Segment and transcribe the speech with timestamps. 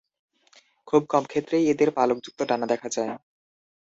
[0.87, 3.11] খুব কম ক্ষেত্রেই এদের পালকযুক্ত ডানা দেখা যায়।